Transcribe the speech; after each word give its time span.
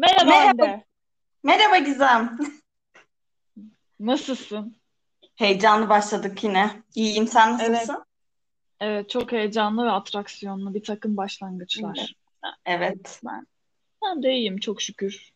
Merhaba, 0.00 0.24
Merhaba. 0.24 0.62
Hande. 0.62 0.84
Merhaba 1.42 1.78
Gizem. 1.78 2.38
Nasılsın? 4.00 4.76
Heyecanlı 5.36 5.88
başladık 5.88 6.44
yine. 6.44 6.82
İyiyim, 6.94 7.26
sen 7.28 7.52
nasılsın? 7.52 8.04
Evet, 8.80 9.10
çok 9.10 9.32
heyecanlı 9.32 9.86
ve 9.86 9.90
atraksiyonlu 9.90 10.74
bir 10.74 10.82
takım 10.82 11.16
başlangıçlar. 11.16 12.14
Evet. 12.66 13.20
Ben, 13.24 13.46
ben 14.04 14.22
de 14.22 14.32
iyiyim 14.32 14.58
çok 14.58 14.82
şükür. 14.82 15.32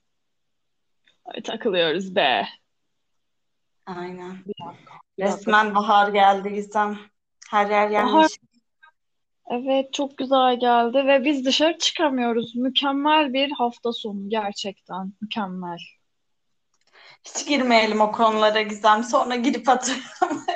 Ay, 1.25 1.43
takılıyoruz 1.43 2.15
be. 2.15 2.49
Aynen. 3.87 4.37
Bir 4.47 4.55
dakika. 4.67 4.93
bir 5.19 5.25
dakika. 5.25 5.39
Resmen 5.39 5.75
bahar 5.75 6.09
geldi 6.09 6.53
Gizem. 6.55 6.99
Her 7.51 7.71
yer 7.71 7.93
Bahar. 7.93 8.13
yenmiş. 8.13 8.39
Evet, 9.51 9.93
çok 9.93 10.19
güzel 10.19 10.61
geldi 10.61 11.07
ve 11.07 11.25
biz 11.25 11.45
dışarı 11.45 11.79
çıkamıyoruz. 11.79 12.57
Mükemmel 12.57 13.33
bir 13.33 13.51
hafta 13.51 13.93
sonu 13.93 14.29
gerçekten. 14.29 15.13
Mükemmel. 15.21 15.79
Hiç 17.25 17.47
girmeyelim 17.49 18.01
o 18.01 18.13
konulara 18.13 18.63
Gizem. 18.63 19.05
Sonra 19.05 19.37
girip 19.37 19.69
hatırlayalım. 19.69 20.47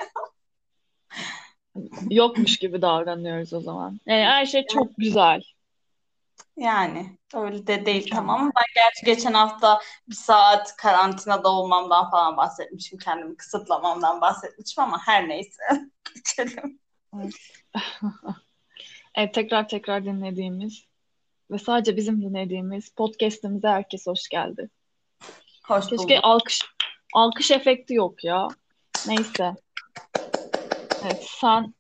Yokmuş 2.11 2.57
gibi 2.57 2.83
davranıyoruz 2.83 3.53
o 3.53 3.61
zaman. 3.61 4.01
Yani 4.07 4.25
her 4.25 4.47
şey 4.47 4.67
çok 4.67 4.97
güzel. 4.99 5.43
Yani 6.57 7.19
öyle 7.35 7.67
de 7.67 7.87
değil 7.87 8.11
tamam? 8.13 8.53
Ben 8.57 8.83
gerçi 8.83 9.07
geçen 9.07 9.33
hafta 9.33 9.81
bir 10.09 10.15
saat 10.15 10.77
karantinada 10.77 11.49
olmamdan 11.49 12.11
falan 12.11 12.37
bahsetmişim. 12.37 12.99
Kendimi 12.99 13.37
kısıtlamamdan 13.37 14.21
bahsetmişim 14.21 14.85
ama 14.85 15.07
her 15.07 15.29
neyse. 15.29 15.63
Geçelim. 16.15 16.81
Evet, 19.19 19.35
tekrar 19.35 19.69
tekrar 19.69 20.05
dinlediğimiz 20.05 20.85
ve 21.51 21.59
sadece 21.59 21.97
bizim 21.97 22.23
dinlediğimiz 22.23 22.89
podcast'imize 22.89 23.69
herkes 23.69 24.07
hoş 24.07 24.29
geldi. 24.29 24.71
Hoş 25.65 25.87
Keşke 25.87 25.99
bulduk. 25.99 26.21
alkış 26.23 26.63
alkış 27.15 27.51
efekti 27.51 27.95
yok 27.95 28.25
ya. 28.25 28.49
Neyse. 29.07 29.55
Evet, 31.03 31.27
sen 31.41 31.75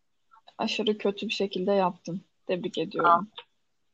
aşırı 0.58 0.98
kötü 0.98 1.28
bir 1.28 1.32
şekilde 1.32 1.72
yaptın. 1.72 2.24
Tebrik 2.46 2.78
ediyorum. 2.78 3.28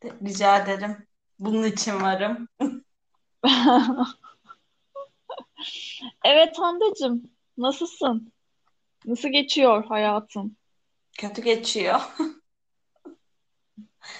Rica 0.04 0.58
ederim. 0.58 1.06
Bunun 1.38 1.64
için 1.64 2.00
varım. 2.00 2.48
Evet 6.24 6.58
Hande'cim, 6.58 7.30
nasılsın? 7.58 8.32
Nasıl 9.06 9.28
geçiyor 9.28 9.84
hayatın? 9.84 10.56
Kötü 11.18 11.42
geçiyor. 11.42 12.00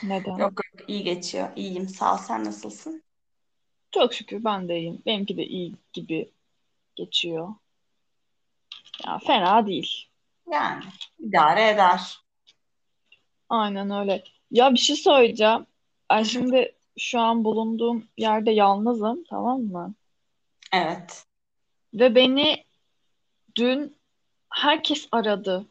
Neden? 0.09 0.37
Yok 0.37 0.41
yok 0.41 0.89
iyi 0.89 1.03
geçiyor. 1.05 1.49
İyiyim 1.57 1.89
sağ 1.89 2.15
ol. 2.15 2.19
Sen 2.19 2.45
nasılsın? 2.45 3.03
Çok 3.91 4.15
şükür 4.15 4.45
ben 4.45 4.69
de 4.69 4.79
iyiyim. 4.79 5.03
Benimki 5.07 5.37
de 5.37 5.47
iyi 5.47 5.75
gibi 5.93 6.31
geçiyor. 6.97 7.55
Ya 9.07 9.19
fena 9.19 9.67
değil. 9.67 10.09
Yani 10.51 10.85
idare 11.19 11.69
eder. 11.69 12.19
Aynen 13.49 13.91
öyle. 13.91 14.25
Ya 14.51 14.73
bir 14.73 14.79
şey 14.79 14.97
söyleyeceğim. 14.97 15.67
Ben 16.11 16.23
şimdi 16.23 16.75
şu 16.99 17.21
an 17.21 17.45
bulunduğum 17.45 18.09
yerde 18.17 18.51
yalnızım, 18.51 19.25
tamam 19.31 19.61
mı? 19.61 19.95
Evet. 20.73 21.27
Ve 21.95 22.15
beni 22.15 22.65
dün 23.57 23.97
herkes 24.51 25.09
aradı. 25.13 25.67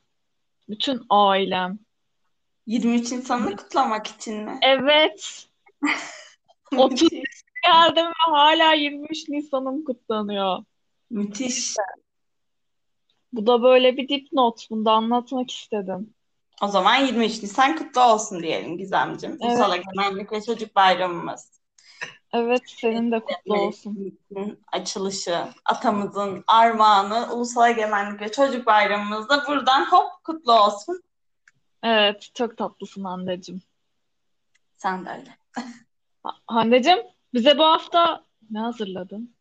Bütün 0.69 1.05
ailem. 1.09 1.79
23 2.67 3.11
insanını 3.11 3.55
kutlamak 3.55 4.07
için 4.07 4.43
mi? 4.43 4.59
Evet, 4.61 5.47
30 6.77 7.01
Müthiş. 7.01 7.43
geldim 7.63 8.05
ve 8.05 8.31
hala 8.31 8.73
23 8.73 9.29
Nisan'ım 9.29 9.85
kutlanıyor. 9.85 10.63
Müthiş. 11.09 11.75
Bu 13.33 13.47
da 13.47 13.63
böyle 13.63 13.97
bir 13.97 14.09
dipnot. 14.09 14.67
Bunu 14.69 14.85
da 14.85 14.91
anlatmak 14.91 15.51
istedim. 15.51 16.13
O 16.61 16.67
zaman 16.67 16.95
23 16.95 17.43
Nisan 17.43 17.77
kutlu 17.77 18.01
olsun 18.01 18.43
diyelim 18.43 18.77
Gizemciğim. 18.77 19.37
Evet. 19.41 19.51
Ulusal 19.51 19.77
Egemenlik 19.77 20.31
ve 20.31 20.41
Çocuk 20.41 20.75
Bayramımız. 20.75 21.63
Evet, 22.33 22.61
senin 22.65 23.11
de 23.11 23.19
kutlu 23.19 23.61
olsun. 23.61 24.19
Açılışı, 24.71 25.37
atamızın 25.65 26.43
armağanı, 26.47 27.33
Ulusal 27.33 27.69
Egemenlik 27.69 28.21
ve 28.21 28.31
Çocuk 28.31 28.65
Bayramımız 28.65 29.29
da 29.29 29.47
buradan 29.47 29.85
hop 29.85 30.23
kutlu 30.23 30.53
olsun. 30.53 31.03
Evet, 31.83 32.29
çok 32.35 32.57
tatlısın 32.57 33.03
Hande'cim. 33.03 33.61
Sen 34.77 35.05
de 35.05 35.09
öyle. 35.09 35.37
Ha- 36.23 36.37
Hande'cim, 36.47 36.97
bize 37.33 37.57
bu 37.57 37.63
hafta 37.63 38.23
ne 38.51 38.59
hazırladın? 38.59 39.35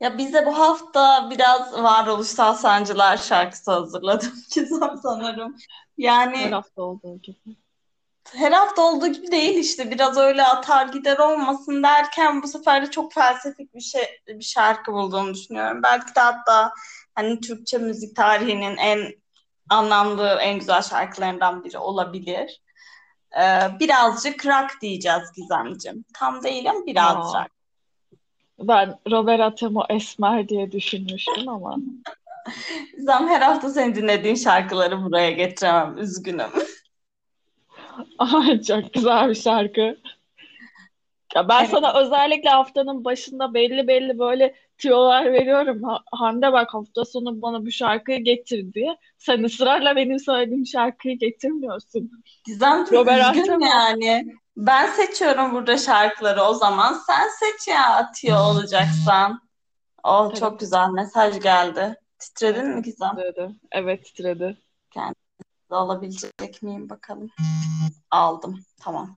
Ya 0.00 0.18
bize 0.18 0.46
bu 0.46 0.58
hafta 0.58 1.30
biraz 1.30 1.72
varoluşsal 1.72 2.54
sancılar 2.54 3.16
şarkısı 3.16 3.70
hazırladım 3.72 4.32
Gizem 4.54 4.96
sanırım. 5.02 5.56
Yani 5.98 6.36
Her 6.36 6.52
hafta 6.52 6.82
olduğu 6.82 7.18
gibi. 7.18 7.56
her 8.34 8.52
hafta 8.52 8.82
olduğu 8.82 9.06
gibi 9.06 9.30
değil 9.30 9.58
işte 9.58 9.90
biraz 9.90 10.16
öyle 10.18 10.44
atar 10.44 10.86
gider 10.88 11.18
olmasın 11.18 11.82
derken 11.82 12.42
bu 12.42 12.48
sefer 12.48 12.86
de 12.86 12.90
çok 12.90 13.12
felsefik 13.12 13.74
bir 13.74 13.80
şey 13.80 14.02
bir 14.28 14.44
şarkı 14.44 14.92
bulduğumu 14.92 15.34
düşünüyorum. 15.34 15.82
Belki 15.82 16.14
de 16.14 16.20
hatta 16.20 16.72
hani 17.14 17.40
Türkçe 17.40 17.78
müzik 17.78 18.16
tarihinin 18.16 18.76
en 18.76 19.12
anlamlı 19.68 20.38
en 20.40 20.58
güzel 20.58 20.82
şarkılarından 20.82 21.64
biri 21.64 21.78
olabilir. 21.78 22.60
Ee, 23.36 23.78
birazcık 23.80 24.46
rock 24.46 24.80
diyeceğiz 24.80 25.32
Gizemciğim. 25.36 26.04
Tam 26.14 26.42
değil 26.42 26.70
ama 26.70 26.86
biraz 26.86 27.34
Aa. 27.34 27.40
rock. 27.42 27.50
Ben 28.58 28.98
Robert 29.10 29.40
Atemo 29.40 29.84
Esmer 29.88 30.48
diye 30.48 30.72
düşünmüştüm 30.72 31.48
ama. 31.48 31.76
Gizem 32.96 33.28
her 33.28 33.40
hafta 33.42 33.70
senin 33.70 33.94
dinlediğin 33.94 34.34
şarkıları 34.34 35.04
buraya 35.04 35.30
getiremem. 35.30 35.98
Üzgünüm. 35.98 36.50
Ay 38.18 38.62
çok 38.62 38.92
güzel 38.94 39.28
bir 39.28 39.34
şarkı. 39.34 39.98
Ya 41.34 41.48
ben 41.48 41.60
Evet. 41.60 41.70
sana 41.70 42.00
özellikle 42.00 42.50
haftanın 42.50 43.04
başında 43.04 43.54
belli 43.54 43.88
belli 43.88 44.18
böyle 44.18 44.54
tüyolar 44.82 45.32
veriyorum. 45.32 45.82
Ha- 45.82 46.02
Hande 46.12 46.52
bak 46.52 46.74
hafta 46.74 47.04
sonu 47.04 47.42
bana 47.42 47.66
bu 47.66 47.70
şarkıyı 47.70 48.24
getir 48.24 48.72
diye. 48.74 48.96
Sen 49.18 49.42
ısrarla 49.42 49.96
benim 49.96 50.18
söylediğim 50.20 50.66
şarkıyı 50.66 51.18
getirmiyorsun. 51.18 52.10
Gizemciğim 52.44 53.00
Robert 53.04 53.36
üzgün 53.36 53.42
Atemo. 53.42 53.66
yani. 53.66 54.26
Ben 54.56 54.86
seçiyorum 54.86 55.52
burada 55.54 55.76
şarkıları 55.78 56.42
o 56.42 56.54
zaman. 56.54 56.94
Sen 57.06 57.28
seç 57.40 57.68
ya 57.68 57.94
atıyor 57.96 58.36
olacaksan. 58.50 59.40
Oh 60.04 60.28
Tabii. 60.28 60.40
çok 60.40 60.60
güzel 60.60 60.88
mesaj 60.88 61.40
geldi. 61.40 61.94
Titredin 62.18 62.66
mi 62.68 62.82
Gizem? 62.82 63.10
Titredi. 63.10 63.48
Evet 63.72 64.04
titredi. 64.04 64.56
Alabilecek 65.76 66.62
miyim 66.62 66.90
bakalım. 66.90 67.30
Aldım. 68.10 68.60
Tamam. 68.80 69.16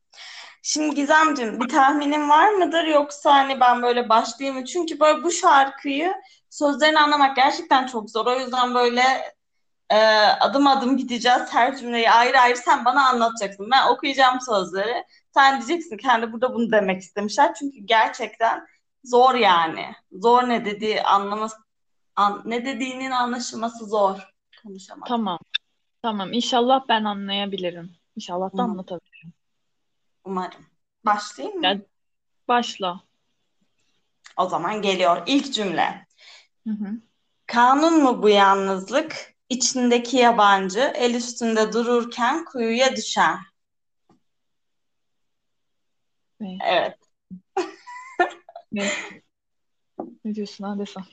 Şimdi 0.63 0.95
Gizemciğim 0.95 1.59
bir 1.59 1.67
tahminin 1.69 2.29
var 2.29 2.49
mıdır 2.49 2.83
yoksa 2.83 3.33
hani 3.35 3.59
ben 3.59 3.81
böyle 3.81 4.09
başlayayım 4.09 4.59
mı? 4.59 4.65
Çünkü 4.65 4.99
böyle 4.99 5.23
bu 5.23 5.31
şarkıyı 5.31 6.13
sözlerini 6.49 6.99
anlamak 6.99 7.35
gerçekten 7.35 7.87
çok 7.87 8.09
zor. 8.11 8.25
O 8.25 8.39
yüzden 8.39 8.73
böyle 8.73 9.01
e, 9.89 9.97
adım 10.39 10.67
adım 10.67 10.97
gideceğiz. 10.97 11.41
Her 11.51 11.77
cümleyi 11.77 12.11
ayrı 12.11 12.39
ayrı 12.39 12.57
sen 12.57 12.85
bana 12.85 13.09
anlatacaksın. 13.09 13.71
Ben 13.71 13.87
okuyacağım 13.87 14.39
sözleri. 14.41 15.03
Sen 15.33 15.57
diyeceksin 15.61 15.97
ki 15.97 16.07
hani 16.07 16.33
burada 16.33 16.53
bunu 16.53 16.71
demek 16.71 17.01
istemişler. 17.01 17.53
Çünkü 17.53 17.77
gerçekten 17.79 18.65
zor 19.03 19.35
yani. 19.35 19.85
Zor 20.11 20.49
ne 20.49 20.65
dediği 20.65 21.03
anlaması 21.03 21.57
an- 22.15 22.41
ne 22.45 22.65
dediğinin 22.65 23.11
anlaşılması 23.11 23.85
zor. 23.85 24.29
Konuşamadım. 24.63 25.07
Tamam. 25.07 25.39
Tamam. 26.05 26.33
İnşallah 26.33 26.85
ben 26.89 27.03
anlayabilirim. 27.03 27.95
İnşallah 28.15 28.57
da 28.57 28.63
Hı. 28.63 28.65
anlatabilirim. 28.65 29.33
Umarım. 30.23 30.65
Başlayayım 31.05 31.59
mı? 31.59 31.65
Ya- 31.65 31.81
Başla. 32.47 33.01
O 34.37 34.49
zaman 34.49 34.81
geliyor 34.81 35.23
ilk 35.25 35.53
cümle. 35.53 36.07
Hı 36.67 36.73
hı. 36.73 37.01
Kanun 37.45 38.03
mu 38.03 38.23
bu 38.23 38.29
yalnızlık? 38.29 39.35
İçindeki 39.49 40.17
yabancı, 40.17 40.79
el 40.95 41.13
üstünde 41.15 41.73
dururken 41.73 42.45
kuyuya 42.45 42.95
düşen. 42.95 43.37
Ne? 46.39 46.57
Evet. 46.65 46.97
Ne? 48.71 48.87
Ne 50.25 50.35
diyorsun 50.35 50.63
Hande 50.63 50.85
sen? 50.85 51.03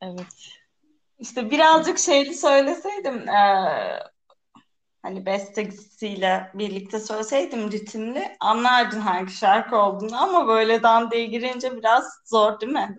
Evet. 0.00 0.65
İşte 1.18 1.50
birazcık 1.50 1.98
şeyli 1.98 2.34
söyleseydim, 2.34 3.28
eee, 3.28 4.02
hani 5.02 5.26
bestesiyle 5.26 6.50
birlikte 6.54 7.00
söyleseydim 7.00 7.70
ritimli, 7.72 8.36
anlardın 8.40 9.00
hangi 9.00 9.32
şarkı 9.32 9.76
olduğunu 9.76 10.22
ama 10.22 10.48
böyle 10.48 10.82
dandeye 10.82 11.26
girince 11.26 11.76
biraz 11.76 12.04
zor 12.24 12.60
değil 12.60 12.72
mi? 12.72 12.96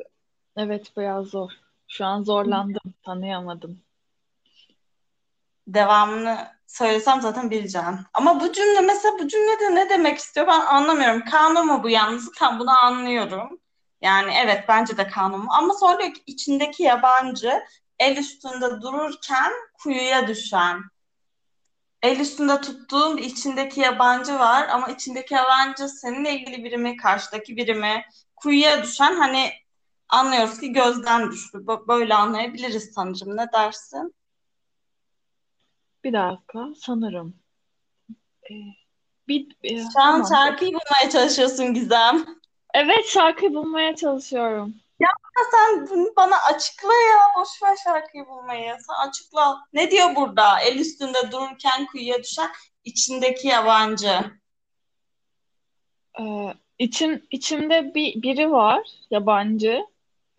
Evet 0.58 0.98
biraz 0.98 1.26
zor. 1.26 1.52
Şu 1.88 2.06
an 2.06 2.24
zorlandım. 2.24 2.94
Tanıyamadım. 3.06 3.82
devamını 5.68 6.38
söylesem 6.68 7.22
zaten 7.22 7.52
bileceğim. 7.52 8.00
Ama 8.14 8.40
bu 8.40 8.54
cümle 8.54 8.80
mesela 8.82 9.14
bu 9.20 9.28
cümlede 9.28 9.76
ne 9.76 9.90
demek 9.90 10.18
istiyor 10.18 10.48
ben 10.48 10.62
anlamıyorum. 10.62 11.26
Kanun 11.26 11.68
mu 11.68 11.84
bu 11.84 11.90
yalnız? 11.90 12.32
Tam 12.38 12.60
bunu 12.60 12.80
anlıyorum. 12.84 13.60
Yani 14.02 14.34
evet 14.44 14.64
bence 14.68 14.98
de 14.98 15.08
kanun 15.08 15.40
mu. 15.40 15.50
Ama 15.52 15.74
sonra 15.74 16.04
içindeki 16.26 16.84
yabancı 16.84 17.64
el 18.00 18.18
üstünde 18.18 18.82
dururken 18.82 19.52
kuyuya 19.74 20.28
düşen. 20.28 20.82
El 22.02 22.20
üstünde 22.20 22.62
tuttuğun 22.62 23.18
içindeki 23.18 23.80
yabancı 23.80 24.40
var 24.40 24.68
ama 24.68 24.88
içindeki 24.88 25.34
yabancı 25.34 25.88
seninle 25.90 26.34
ilgili 26.34 26.64
biri 26.64 26.78
mi, 26.78 26.98
karşıdaki 26.98 27.58
biri 27.58 27.74
mi? 27.74 28.06
Kuyuya 28.36 28.84
düşen 28.84 29.16
hani 29.16 29.52
anlıyoruz 30.10 30.60
ki 30.60 30.74
gözden 30.74 31.32
düştü. 31.32 31.68
Böyle 31.88 32.16
anlayabiliriz 32.16 32.92
sanırım. 32.96 33.38
Ne 33.38 33.52
dersin? 33.54 34.16
Bir 36.04 36.14
dakika 36.14 36.68
sanırım. 36.82 37.40
Ee, 38.52 38.54
bir, 39.28 39.48
e, 39.64 39.78
Şu 39.78 40.02
an 40.02 40.24
tamam. 40.24 40.28
şarkıyı 40.30 40.72
bulmaya 40.74 41.10
çalışıyorsun 41.10 41.74
Gizem. 41.74 42.26
Evet 42.74 43.06
şarkıyı 43.08 43.54
bulmaya 43.54 43.96
çalışıyorum. 43.96 44.76
Ya 45.00 45.10
sen 45.52 45.88
bunu 45.90 46.14
bana 46.18 46.36
açıkla 46.54 46.94
ya. 46.94 47.18
Boş 47.38 47.64
ver 47.64 47.78
şarkıyı 47.84 48.28
bulmayı. 48.28 48.76
Sen 48.80 49.08
açıkla. 49.08 49.58
Ne 49.74 49.92
diyor 49.92 50.16
burada? 50.16 50.60
El 50.60 50.80
üstünde 50.80 51.32
dururken 51.32 51.86
kuyuya 51.86 52.24
düşen 52.24 52.50
içindeki 52.84 53.48
yabancı. 53.48 54.32
Ee, 56.20 56.54
içim, 56.80 57.24
içimde 57.32 57.94
bir 57.96 58.22
biri 58.22 58.52
var 58.52 58.88
yabancı 59.12 59.86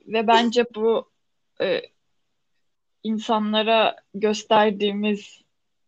ve 0.06 0.26
bence 0.26 0.64
bu 0.74 1.10
e, 1.60 1.82
insanlara 3.02 3.96
gösterdiğimiz 4.14 5.42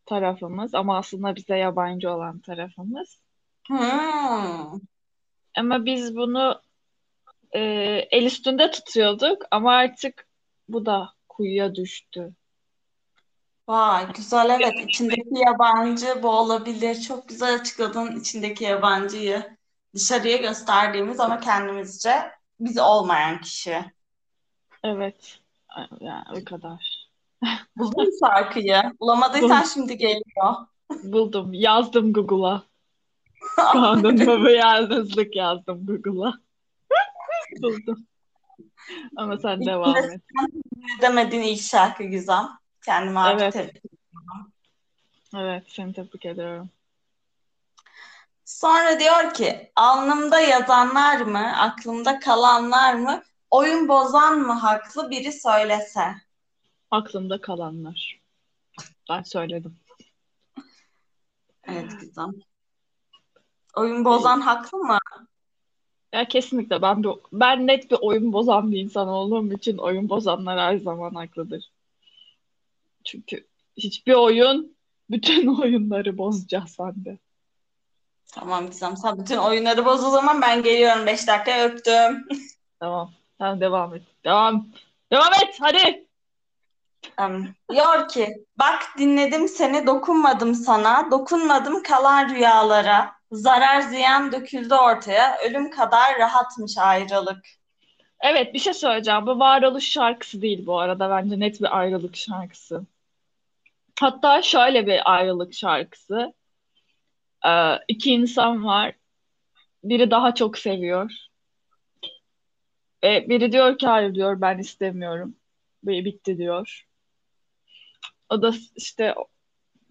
tarafımız 0.06 0.74
ama 0.74 0.98
aslında 0.98 1.36
bize 1.36 1.56
yabancı 1.56 2.10
olan 2.10 2.38
tarafımız. 2.38 3.20
Hmm. 3.66 4.80
Ama 5.56 5.84
biz 5.84 6.16
bunu 6.16 6.60
e, 7.52 7.60
el 8.10 8.26
üstünde 8.26 8.70
tutuyorduk 8.70 9.42
ama 9.50 9.72
artık 9.72 10.26
bu 10.68 10.86
da 10.86 11.14
kuyuya 11.28 11.74
düştü. 11.74 12.34
Vay 13.68 14.12
güzel 14.12 14.50
evet 14.50 14.88
içindeki 14.88 15.38
yabancı 15.46 16.22
bu 16.22 16.28
olabilir. 16.28 17.00
Çok 17.00 17.28
güzel 17.28 17.54
açıkladın 17.54 18.20
içindeki 18.20 18.64
yabancıyı. 18.64 19.56
Dışarıya 19.94 20.36
gösterdiğimiz 20.36 21.20
ama 21.20 21.40
kendimizce 21.40 22.30
biz 22.60 22.78
olmayan 22.78 23.40
kişi. 23.40 23.84
Evet. 24.84 25.38
Yani 26.00 26.24
o 26.40 26.44
kadar. 26.44 27.08
Buldun 27.76 28.10
şarkıyı? 28.20 28.82
Bulamadıysan 29.00 29.62
şimdi 29.62 29.96
geliyor. 29.96 30.54
Buldum. 31.02 31.52
Yazdım 31.52 32.12
Google'a. 32.12 32.62
Kanun 33.72 34.44
ve 34.44 34.52
yalnızlık 34.52 35.36
yazdım 35.36 35.86
Google'a. 35.86 36.32
Buldum. 37.62 38.06
Ama 39.16 39.38
sen 39.38 39.60
devam 39.60 39.96
et. 39.96 40.20
Demediğin 41.02 41.42
ilk 41.42 41.62
şarkı 41.62 42.04
güzel. 42.04 42.44
Kendime 42.84 43.20
artık 43.20 43.42
Evet. 43.42 43.52
tebrik 43.52 43.84
ediyorum. 43.84 44.52
Evet, 45.34 45.64
seni 45.68 45.92
tebrik 45.92 46.26
ediyorum. 46.26 46.70
Sonra 48.44 49.00
diyor 49.00 49.34
ki 49.34 49.72
alnımda 49.76 50.40
yazanlar 50.40 51.20
mı, 51.20 51.60
aklımda 51.60 52.18
kalanlar 52.18 52.94
mı, 52.94 53.22
oyun 53.50 53.88
bozan 53.88 54.38
mı 54.38 54.52
haklı 54.52 55.10
biri 55.10 55.32
söylese. 55.32 56.14
Aklımda 56.90 57.40
kalanlar. 57.40 58.20
Ben 59.10 59.22
söyledim. 59.22 59.78
Evet 61.64 62.00
güzel. 62.00 62.30
Oyun 63.76 64.04
bozan 64.04 64.40
haklı 64.40 64.78
mı? 64.78 64.98
Ya 66.12 66.28
kesinlikle 66.28 66.82
ben 66.82 67.02
bir, 67.02 67.10
ben 67.32 67.66
net 67.66 67.90
bir 67.90 67.98
oyun 68.00 68.32
bozan 68.32 68.72
bir 68.72 68.78
insan 68.80 69.08
olduğum 69.08 69.52
için 69.52 69.78
oyun 69.78 70.08
bozanlar 70.08 70.58
her 70.58 70.76
zaman 70.76 71.14
haklıdır. 71.14 71.70
Çünkü 73.04 73.46
hiçbir 73.76 74.14
oyun 74.14 74.76
bütün 75.10 75.46
oyunları 75.62 76.18
bozacak 76.18 76.70
sende. 76.70 77.18
Tamam 78.32 78.66
Gizem 78.66 78.96
sen 78.96 79.18
bütün 79.18 79.36
oyunları 79.36 79.84
boz 79.84 80.04
o 80.04 80.10
zaman 80.10 80.42
ben 80.42 80.62
geliyorum 80.62 81.06
5 81.06 81.26
dakika 81.26 81.64
öptüm. 81.64 82.28
Tamam. 82.80 83.12
Sen 83.38 83.60
devam 83.60 83.94
et. 83.94 84.02
Devam. 84.24 84.68
Devam 85.12 85.32
et. 85.32 85.56
Hadi. 85.60 86.06
Em, 87.18 87.54
diyor 87.70 88.08
ki 88.08 88.44
bak 88.58 88.82
dinledim 88.98 89.48
seni 89.48 89.86
dokunmadım 89.86 90.54
sana 90.54 91.10
dokunmadım 91.10 91.82
kalan 91.82 92.28
rüyalara 92.28 93.19
zarar 93.32 93.80
ziyan 93.80 94.32
döküldü 94.32 94.74
ortaya 94.74 95.38
ölüm 95.38 95.70
kadar 95.70 96.18
rahatmış 96.18 96.78
ayrılık. 96.78 97.46
Evet 98.20 98.54
bir 98.54 98.58
şey 98.58 98.74
söyleyeceğim. 98.74 99.26
Bu 99.26 99.38
varoluş 99.38 99.88
şarkısı 99.88 100.42
değil 100.42 100.66
bu 100.66 100.78
arada. 100.78 101.10
Bence 101.10 101.40
net 101.40 101.60
bir 101.60 101.78
ayrılık 101.78 102.16
şarkısı. 102.16 102.86
Hatta 104.00 104.42
şöyle 104.42 104.86
bir 104.86 105.12
ayrılık 105.14 105.54
şarkısı. 105.54 106.34
Ee, 107.46 107.78
iki 107.88 108.12
insan 108.12 108.64
var. 108.64 108.94
Biri 109.84 110.10
daha 110.10 110.34
çok 110.34 110.58
seviyor. 110.58 111.10
Ve 113.04 113.28
biri 113.28 113.52
diyor 113.52 113.78
ki 113.78 113.86
hayır 113.86 114.14
diyor 114.14 114.40
ben 114.40 114.58
istemiyorum. 114.58 115.36
Ve 115.84 116.04
bitti 116.04 116.38
diyor. 116.38 116.86
O 118.28 118.42
da 118.42 118.52
işte 118.76 119.14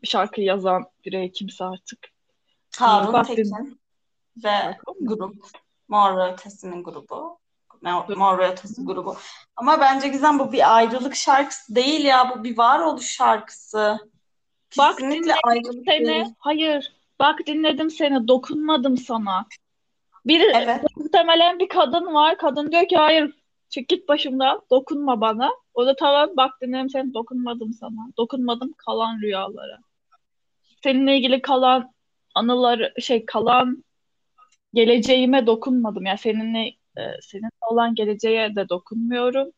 şarkıyı 0.03 0.47
yazan 0.47 0.85
birey 1.05 1.31
kimse 1.31 1.63
artık. 1.65 2.18
Harun 2.77 3.23
Tekin 3.23 3.79
ve 4.43 4.77
grup 5.01 5.35
Mor 5.87 6.17
ve 6.17 6.33
Ötesi'nin 6.33 6.83
grubu. 6.83 7.39
Mor, 7.81 8.37
ve 8.37 8.51
Ötesi 8.51 8.85
grubu. 8.85 9.15
Ama 9.55 9.79
bence 9.79 10.07
Gizem 10.07 10.39
bu 10.39 10.51
bir 10.51 10.75
ayrılık 10.75 11.15
şarkısı 11.15 11.75
değil 11.75 12.05
ya 12.05 12.29
bu 12.29 12.43
bir 12.43 12.57
varoluş 12.57 13.05
şarkısı. 13.05 14.09
Bak 14.77 14.97
Kesinlikle 14.97 15.23
dinledim 15.23 15.39
ayrılık 15.43 15.83
seni. 15.85 16.05
değil. 16.05 16.25
Hayır. 16.39 16.93
Bak 17.19 17.39
dinledim 17.47 17.89
seni. 17.89 18.27
Dokunmadım 18.27 18.97
sana. 18.97 19.45
Bir 20.25 20.41
Evet. 20.55 20.83
muhtemelen 20.97 21.59
bir 21.59 21.69
kadın 21.69 22.13
var. 22.13 22.37
Kadın 22.37 22.71
diyor 22.71 22.87
ki 22.87 22.97
hayır 22.97 23.33
çık 23.69 23.87
git 23.87 24.07
başımdan. 24.07 24.61
Dokunma 24.71 25.21
bana. 25.21 25.51
O 25.73 25.85
da 25.85 25.95
tamam 25.95 26.29
bak 26.37 26.51
dinledim 26.61 26.89
seni. 26.89 27.13
Dokunmadım 27.13 27.73
sana. 27.73 28.07
Dokunmadım 28.17 28.73
kalan 28.77 29.21
rüyalara. 29.21 29.77
Seninle 30.83 31.17
ilgili 31.17 31.41
kalan 31.41 31.93
anılar 32.35 32.93
şey 32.99 33.25
kalan 33.25 33.83
geleceğime 34.73 35.47
dokunmadım. 35.47 36.05
Yani 36.05 36.17
seninle 36.17 36.67
e, 36.97 37.01
seninle 37.21 37.49
olan 37.61 37.95
geleceğe 37.95 38.55
de 38.55 38.69
dokunmuyorum. 38.69 39.51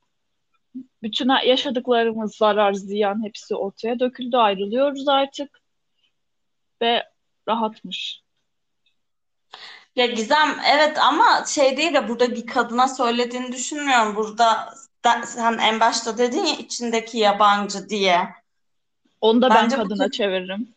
Bütün 1.03 1.29
yaşadıklarımız 1.45 2.35
zarar, 2.35 2.73
ziyan 2.73 3.25
hepsi 3.25 3.55
ortaya 3.55 3.99
döküldü. 3.99 4.37
Ayrılıyoruz 4.37 5.07
artık. 5.07 5.61
Ve 6.81 7.03
rahatmış. 7.47 8.21
Ya 9.95 10.05
Gizem 10.05 10.57
evet 10.75 10.97
ama 10.99 11.45
şey 11.47 11.77
değil 11.77 11.93
de 11.93 12.07
burada 12.07 12.31
bir 12.31 12.47
kadına 12.47 12.87
söylediğini 12.87 13.51
düşünmüyorum. 13.51 14.15
Burada 14.15 14.73
da, 15.03 15.25
sen 15.25 15.57
en 15.57 15.79
başta 15.79 16.17
dedin 16.17 16.45
ya 16.45 16.55
içindeki 16.55 17.17
yabancı 17.17 17.89
diye. 17.89 18.29
Onu 19.21 19.41
da 19.41 19.49
ben 19.49 19.63
Bence 19.63 19.77
bu 19.77 19.83
kadına 19.83 20.05
çok 20.05 20.13
çeviririm. 20.13 20.75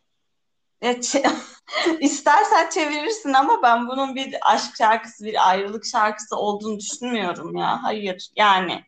çe- 0.82 1.36
istersen 2.00 2.70
çevirirsin 2.70 3.32
ama 3.32 3.62
ben 3.62 3.88
bunun 3.88 4.14
bir 4.14 4.36
aşk 4.54 4.76
şarkısı, 4.78 5.24
bir 5.24 5.48
ayrılık 5.50 5.86
şarkısı 5.86 6.36
olduğunu 6.36 6.78
düşünmüyorum 6.78 7.56
ya. 7.56 7.82
Hayır 7.82 8.28
yani. 8.36 8.84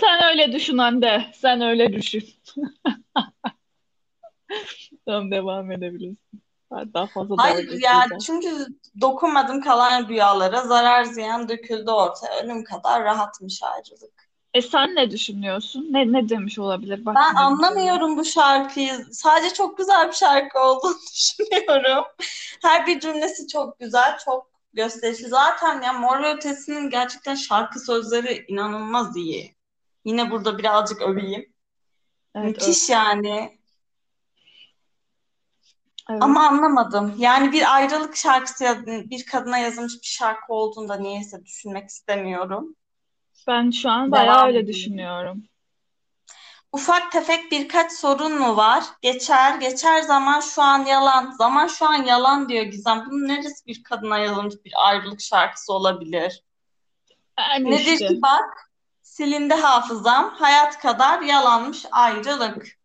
Sen 0.00 0.24
öyle 0.24 0.52
düşün 0.52 0.78
Hande. 0.78 1.24
Sen 1.34 1.60
öyle 1.60 1.92
düşün. 1.92 2.24
Tamam 5.06 5.30
devam 5.30 5.70
edebilirsin. 5.70 6.42
Ben 6.70 6.94
daha 6.94 7.06
fazla 7.06 7.34
Hayır 7.38 7.56
ya 7.56 8.06
geçmeyeceğim. 8.06 8.18
çünkü 8.18 8.66
dokunmadım 9.00 9.60
kalan 9.60 10.08
rüyalara 10.08 10.60
zarar 10.62 11.04
ziyan 11.04 11.48
döküldü 11.48 11.90
ortaya. 11.90 12.40
Ölüm 12.42 12.64
kadar 12.64 13.04
rahatmış 13.04 13.62
ayrılık. 13.62 14.21
E 14.54 14.62
sen 14.62 14.94
ne 14.94 15.10
düşünüyorsun? 15.10 15.88
Ne 15.90 16.12
ne 16.12 16.28
demiş 16.28 16.58
olabilir? 16.58 17.06
Bak 17.06 17.16
Ben 17.16 17.34
anlamıyorum 17.34 18.16
bu 18.16 18.24
şarkıyı. 18.24 19.06
Sadece 19.12 19.54
çok 19.54 19.78
güzel 19.78 20.08
bir 20.08 20.12
şarkı 20.12 20.58
olduğunu 20.58 20.96
düşünüyorum. 21.14 22.04
Her 22.62 22.86
bir 22.86 23.00
cümlesi 23.00 23.48
çok 23.48 23.78
güzel, 23.78 24.18
çok 24.24 24.50
gösterişli. 24.72 25.28
Zaten 25.28 25.82
ya 25.82 25.92
Mor 25.92 26.22
ve 26.22 26.34
Ötesi'nin 26.34 26.90
gerçekten 26.90 27.34
şarkı 27.34 27.80
sözleri 27.80 28.44
inanılmaz 28.48 29.16
iyi. 29.16 29.56
Yine 30.04 30.30
burada 30.30 30.58
birazcık 30.58 31.02
öveyim. 31.02 31.52
Evet, 32.34 32.46
Müthiş 32.46 32.88
yani. 32.90 33.58
evet. 36.10 36.22
Ama 36.22 36.48
anlamadım. 36.48 37.14
Yani 37.18 37.52
bir 37.52 37.74
ayrılık 37.74 38.16
şarkısı 38.16 38.82
bir 38.86 39.26
kadına 39.26 39.58
yazılmış 39.58 39.94
bir 39.94 40.06
şarkı 40.06 40.52
olduğunda 40.52 40.96
niyeyse 40.96 41.44
düşünmek 41.44 41.88
istemiyorum. 41.88 42.76
Ben 43.48 43.70
şu 43.70 43.90
an 43.90 44.12
bayağı 44.12 44.36
Devam 44.36 44.46
öyle 44.46 44.66
düşünüyorum. 44.66 45.44
Ufak 46.72 47.12
tefek 47.12 47.50
birkaç 47.50 47.92
sorun 47.92 48.38
mu 48.38 48.56
var? 48.56 48.84
Geçer, 49.02 49.54
geçer 49.54 50.02
zaman 50.02 50.40
şu 50.40 50.62
an 50.62 50.84
yalan. 50.84 51.30
Zaman 51.30 51.66
şu 51.66 51.86
an 51.86 52.02
yalan 52.02 52.48
diyor 52.48 52.64
Gizem. 52.64 53.06
Bunun 53.10 53.28
neresi 53.28 53.66
bir 53.66 53.82
kadına 53.82 54.18
yazılmış 54.18 54.54
bir 54.64 54.72
ayrılık 54.76 55.20
şarkısı 55.20 55.72
olabilir? 55.72 56.42
Yani 57.38 57.70
Nedir 57.70 57.92
işte. 57.92 58.06
ki 58.06 58.22
bak, 58.22 58.70
silindi 59.02 59.54
hafızam, 59.54 60.34
hayat 60.34 60.78
kadar 60.78 61.22
yalanmış 61.22 61.86
ayrılık. 61.90 62.78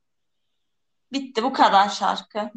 Bitti 1.11 1.43
bu 1.43 1.53
kadar 1.53 1.89
şarkı. 1.89 2.51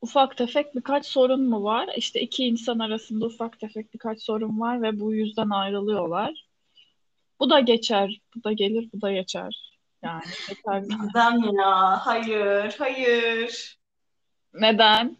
Ufak 0.00 0.36
tefek 0.36 0.74
birkaç 0.74 1.06
sorun 1.06 1.42
mu 1.42 1.64
var? 1.64 1.88
İşte 1.96 2.20
iki 2.20 2.44
insan 2.44 2.78
arasında 2.78 3.26
ufak 3.26 3.60
tefek 3.60 3.94
birkaç 3.94 4.22
sorun 4.22 4.60
var 4.60 4.82
ve 4.82 5.00
bu 5.00 5.14
yüzden 5.14 5.50
ayrılıyorlar. 5.50 6.45
Bu 7.40 7.50
da 7.50 7.60
geçer, 7.60 8.20
bu 8.34 8.44
da 8.44 8.52
gelir, 8.52 8.88
bu 8.92 9.00
da 9.00 9.12
geçer. 9.12 9.72
Yani 10.02 10.22
geçer. 10.48 10.80
Gizem 10.80 11.54
ya, 11.58 12.06
hayır, 12.06 12.76
hayır. 12.78 13.78
Neden? 14.54 15.16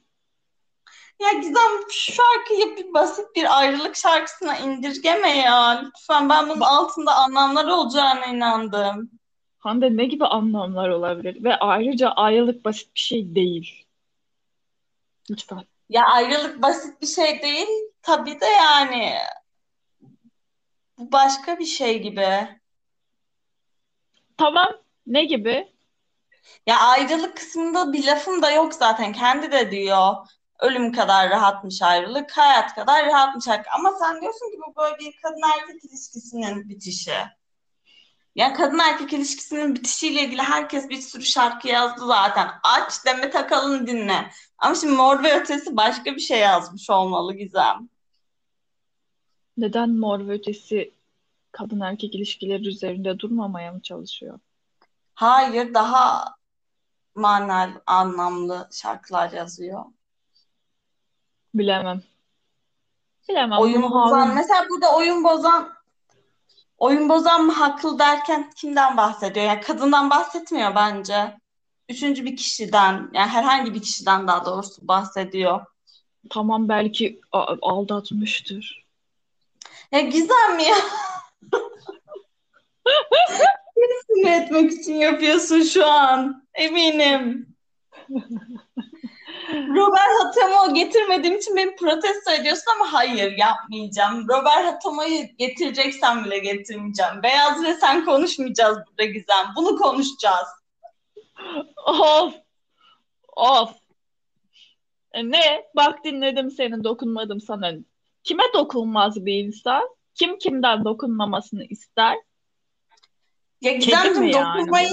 Ya 1.20 1.32
Gizem 1.32 1.90
şu 1.90 2.12
şarkıyı 2.12 2.76
bir 2.76 2.94
basit 2.94 3.36
bir 3.36 3.58
ayrılık 3.58 3.96
şarkısına 3.96 4.58
indirgeme 4.58 5.36
ya. 5.36 5.82
Lütfen 5.84 6.28
ben 6.28 6.48
bunun 6.48 6.60
altında 6.60 7.14
anlamlar 7.14 7.66
olacağına 7.66 8.26
inandım. 8.26 9.10
Hande 9.58 9.96
ne 9.96 10.04
gibi 10.04 10.26
anlamlar 10.26 10.88
olabilir? 10.88 11.44
Ve 11.44 11.56
ayrıca 11.56 12.10
ayrılık 12.10 12.64
basit 12.64 12.94
bir 12.94 13.00
şey 13.00 13.34
değil. 13.34 13.84
Lütfen. 15.30 15.64
Ya 15.88 16.04
ayrılık 16.04 16.62
basit 16.62 17.02
bir 17.02 17.06
şey 17.06 17.42
değil. 17.42 17.68
Tabii 18.02 18.40
de 18.40 18.46
yani 18.46 19.12
bu 20.98 21.12
başka 21.12 21.58
bir 21.58 21.64
şey 21.64 22.02
gibi. 22.02 22.48
Tamam. 24.36 24.68
Ne 25.06 25.24
gibi? 25.24 25.72
Ya 26.66 26.80
ayrılık 26.80 27.36
kısmında 27.36 27.92
bir 27.92 28.06
lafım 28.06 28.42
da 28.42 28.50
yok 28.50 28.74
zaten. 28.74 29.12
Kendi 29.12 29.52
de 29.52 29.70
diyor. 29.70 30.14
Ölüm 30.60 30.92
kadar 30.92 31.30
rahatmış 31.30 31.82
ayrılık, 31.82 32.30
hayat 32.36 32.74
kadar 32.74 33.06
rahatmış 33.06 33.48
ayrılık. 33.48 33.68
Ama 33.74 33.92
sen 34.00 34.20
diyorsun 34.20 34.50
ki 34.50 34.58
bu 34.66 34.76
böyle 34.76 34.98
bir 34.98 35.16
kadın 35.22 35.40
erkek 35.54 35.84
ilişkisinin 35.84 36.68
bitişi. 36.68 37.14
Ya 38.34 38.54
kadın 38.54 38.78
erkek 38.78 39.12
ilişkisinin 39.12 39.74
bitişiyle 39.74 40.22
ilgili 40.22 40.42
herkes 40.42 40.88
bir 40.88 41.00
sürü 41.00 41.24
şarkı 41.24 41.68
yazdı 41.68 42.06
zaten. 42.06 42.48
Aç 42.62 43.04
Demet 43.06 43.36
Akalın 43.36 43.86
dinle. 43.86 44.30
Ama 44.58 44.74
şimdi 44.74 44.92
Mor 44.92 45.22
ve 45.24 45.40
Ötesi 45.40 45.76
başka 45.76 46.14
bir 46.14 46.20
şey 46.20 46.38
yazmış 46.38 46.90
olmalı 46.90 47.34
Gizem. 47.34 47.88
Neden 49.56 49.90
Mor 49.90 50.28
ve 50.28 50.32
Ötesi 50.32 50.92
kadın 51.52 51.80
erkek 51.80 52.14
ilişkileri 52.14 52.68
üzerinde 52.68 53.18
durmamaya 53.18 53.72
mı 53.72 53.82
çalışıyor? 53.82 54.38
Hayır, 55.14 55.74
daha 55.74 56.34
manalı, 57.14 57.82
anlamlı 57.86 58.68
şarkılar 58.72 59.32
yazıyor. 59.32 59.84
Bilemem. 61.54 62.02
Bilemem. 63.28 63.58
Oyun 63.58 63.82
Bunu 63.82 63.90
bozan, 63.90 64.34
mesela 64.34 64.66
burada 64.70 64.96
oyun 64.96 65.24
bozan, 65.24 65.72
oyun 66.78 67.08
bozan 67.08 67.44
mı 67.44 67.52
haklı 67.52 67.98
derken 67.98 68.50
kimden 68.56 68.96
bahsediyor? 68.96 69.46
Yani 69.46 69.60
kadından 69.60 70.10
bahsetmiyor 70.10 70.74
bence. 70.74 71.38
Üçüncü 71.88 72.24
bir 72.24 72.36
kişiden, 72.36 73.10
yani 73.12 73.28
herhangi 73.28 73.74
bir 73.74 73.82
kişiden 73.82 74.28
daha 74.28 74.44
doğrusu 74.44 74.88
bahsediyor. 74.88 75.66
tamam 76.30 76.68
belki 76.68 77.20
aldatmıştır. 77.62 78.85
Ya 79.92 80.00
Gizem 80.00 80.58
ya. 80.58 80.76
Sinir 84.06 84.42
etmek 84.42 84.72
için 84.72 84.94
yapıyorsun 84.94 85.62
şu 85.62 85.86
an. 85.86 86.46
Eminim. 86.54 87.56
Robert 89.52 90.20
Hatamo'yu 90.20 90.74
getirmediğim 90.74 91.36
için 91.36 91.56
beni 91.56 91.76
protesto 91.76 92.30
ediyorsun 92.30 92.72
ama 92.74 92.92
hayır 92.92 93.36
yapmayacağım. 93.38 94.28
Robert 94.28 94.66
Hatamo'yu 94.66 95.18
getireceksen 95.38 96.24
bile 96.24 96.38
getirmeyeceğim. 96.38 97.22
Beyaz 97.22 97.64
ve 97.64 97.74
sen 97.74 98.04
konuşmayacağız 98.04 98.78
burada 98.78 99.04
Gizem. 99.04 99.46
Bunu 99.56 99.76
konuşacağız. 99.76 100.48
Of! 101.86 102.34
Of! 103.36 103.70
E 105.12 105.30
ne? 105.30 105.64
Bak 105.76 106.04
dinledim 106.04 106.50
seni, 106.50 106.84
dokunmadım 106.84 107.40
sana. 107.40 107.72
Kime 108.26 108.42
dokunmaz 108.54 109.26
bir 109.26 109.44
insan? 109.44 109.82
Kim 110.14 110.38
kimden 110.38 110.84
dokunmamasını 110.84 111.64
ister? 111.64 112.16
Ya 113.60 113.72
mi 113.72 113.78
Gizemciğim 113.78 114.28
yani 114.28 114.58
dokunmayı 114.58 114.92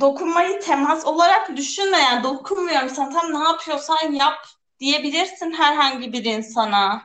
dokunmayı 0.00 0.60
temas 0.60 1.06
olarak 1.06 1.56
düşünme 1.56 1.98
yani 1.98 2.24
dokunmuyorum 2.24 2.88
sen 2.88 3.12
tam 3.12 3.32
ne 3.32 3.44
yapıyorsan 3.44 4.12
yap 4.12 4.46
diyebilirsin 4.80 5.52
herhangi 5.52 6.12
bir 6.12 6.24
insana. 6.24 7.02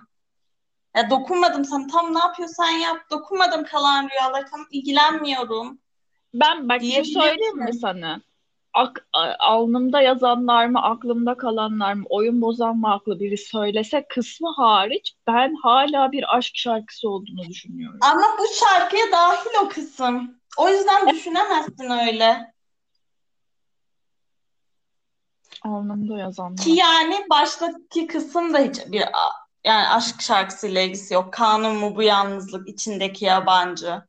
Ya 0.95 1.09
dokunmadım 1.09 1.65
sen 1.65 1.87
tam 1.87 2.13
ne 2.13 2.19
yapıyorsan 2.19 2.69
yap. 2.69 3.09
Dokunmadım 3.11 3.63
kalan 3.63 4.09
rüyalara 4.09 4.45
tam 4.45 4.65
ilgilenmiyorum 4.71 5.79
Ben 6.33 6.69
bak 6.69 6.81
bir 6.81 6.91
şey 6.91 7.05
söyleyeyim 7.05 7.57
mi 7.57 7.73
sana? 7.73 8.21
Ak, 8.77 9.07
alnımda 9.39 10.01
yazanlar 10.01 10.65
mı, 10.65 10.83
aklımda 10.83 11.37
kalanlar 11.37 11.93
mı, 11.93 12.05
oyun 12.09 12.41
bozan 12.41 12.77
mı 12.77 12.93
aklı 12.93 13.19
biri 13.19 13.37
söylese 13.37 14.05
kısmı 14.09 14.53
hariç 14.55 15.13
ben 15.27 15.55
hala 15.63 16.11
bir 16.11 16.37
aşk 16.37 16.51
şarkısı 16.55 17.09
olduğunu 17.09 17.43
düşünüyorum. 17.49 17.99
Ama 18.01 18.23
bu 18.39 18.43
şarkıya 18.65 19.05
dahil 19.11 19.65
o 19.65 19.69
kısım. 19.69 20.41
O 20.57 20.69
yüzden 20.69 21.09
düşünemezsin 21.09 21.89
öyle. 22.07 22.53
Alnımda 25.63 26.13
Ki 26.13 26.19
yazanlar. 26.19 26.63
yani 26.65 27.25
baştaki 27.29 28.07
kısım 28.07 28.53
da 28.53 28.59
hiç 28.59 28.77
bir 28.87 29.03
yani 29.65 29.87
aşk 29.87 30.21
şarkısıyla 30.21 30.81
ilgisi 30.81 31.13
yok. 31.13 31.33
Kanun 31.33 31.75
mu 31.75 31.95
bu 31.95 32.03
yalnızlık 32.03 32.69
içindeki 32.69 33.25
yabancı. 33.25 34.01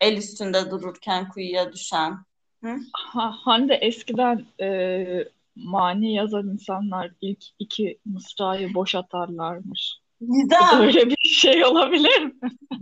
El 0.00 0.16
üstünde 0.16 0.70
dururken 0.70 1.28
kuyuya 1.28 1.72
düşen. 1.72 2.26
Hı? 2.66 2.76
Ha, 2.92 3.34
Hande 3.44 3.74
eskiden 3.74 4.46
e, 4.60 5.24
mani 5.56 6.14
yazan 6.14 6.48
insanlar 6.48 7.10
ilk 7.20 7.44
iki 7.58 7.98
mısrayı 8.04 8.74
boş 8.74 8.94
atarlarmış. 8.94 9.98
Gizem. 10.20 10.80
öyle 10.80 11.10
bir 11.10 11.28
şey 11.28 11.64
olabilir 11.64 12.24
mi? 12.24 12.32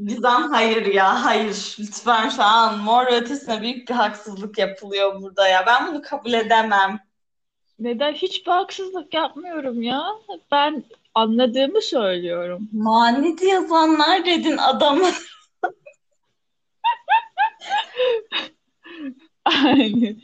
Gizem 0.07 0.43
hayır 0.53 0.87
ya 0.87 1.25
hayır. 1.25 1.76
Lütfen 1.81 2.29
şu 2.29 2.43
an 2.43 2.79
Mor 2.79 3.07
ve 3.07 3.17
Ötesi'ne 3.17 3.62
büyük 3.62 3.88
bir 3.88 3.95
haksızlık 3.95 4.59
yapılıyor 4.59 5.23
burada 5.23 5.49
ya. 5.49 5.64
Ben 5.67 5.87
bunu 5.87 6.03
kabul 6.03 6.33
edemem. 6.33 6.99
Neden? 7.79 8.12
Hiçbir 8.12 8.53
haksızlık 8.53 9.14
yapmıyorum 9.14 9.83
ya. 9.83 10.05
Ben 10.53 10.85
anladığımı 11.14 11.83
söylüyorum. 11.83 12.69
Manidi 12.73 13.47
yazanlar 13.47 14.25
dedin 14.25 14.57
adamı. 14.57 15.07
Yani, 19.53 20.17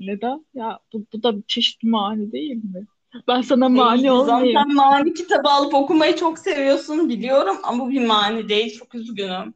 neden? 0.00 0.46
Ya 0.54 0.78
bu, 0.92 1.04
bu 1.12 1.22
da 1.22 1.36
bir 1.36 1.42
çeşit 1.42 1.82
mani 1.82 2.32
değil 2.32 2.64
mi? 2.64 2.86
Ben 3.28 3.42
sana 3.42 3.66
Değil 3.68 3.76
mani 3.76 3.96
Gizem. 3.96 4.12
olmayayım. 4.12 4.58
Sen 4.58 4.74
mani 4.74 5.14
kitabı 5.14 5.48
alıp 5.48 5.74
okumayı 5.74 6.16
çok 6.16 6.38
seviyorsun 6.38 7.08
biliyorum 7.08 7.56
ama 7.62 7.84
bu 7.84 7.90
bir 7.90 8.06
mani 8.06 8.48
değil. 8.48 8.78
Çok 8.78 8.94
üzgünüm. 8.94 9.54